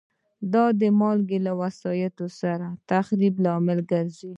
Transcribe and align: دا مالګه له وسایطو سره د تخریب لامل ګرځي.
دا 0.53 0.63
مالګه 0.99 1.37
له 1.47 1.53
وسایطو 1.61 2.25
سره 2.41 2.67
د 2.71 2.75
تخریب 2.91 3.33
لامل 3.45 3.79
ګرځي. 3.91 4.29